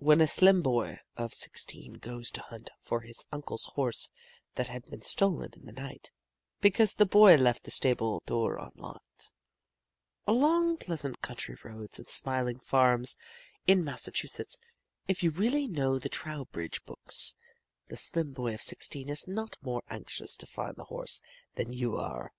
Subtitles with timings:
[0.00, 4.10] When a slim boy of sixteen goes to hunt for his uncle's horse
[4.56, 6.10] that had been stolen in the night
[6.60, 9.32] (because the boy left the stable door unlocked),
[10.26, 13.16] along pleasant country roads and smiling farms
[13.64, 14.58] in Massachusetts
[15.06, 17.36] if you really know the Trowbridge books
[17.86, 21.20] the slim boy of sixteen is not more anxious to find the horse
[21.54, 22.32] than you are.